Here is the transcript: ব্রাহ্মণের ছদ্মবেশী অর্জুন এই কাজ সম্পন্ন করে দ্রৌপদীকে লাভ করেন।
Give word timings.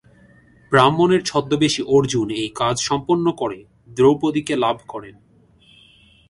ব্রাহ্মণের 0.71 1.21
ছদ্মবেশী 1.25 1.81
অর্জুন 1.87 2.27
এই 2.31 2.49
কাজ 2.55 2.75
সম্পন্ন 2.79 3.25
করে 3.31 3.59
দ্রৌপদীকে 3.89 4.55
লাভ 4.55 4.77
করেন। 4.87 5.15